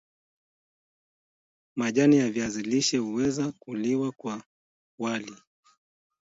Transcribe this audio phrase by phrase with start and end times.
[1.75, 4.43] Majani ya viazi lishe huweza kuliwa kwa
[4.99, 5.37] wali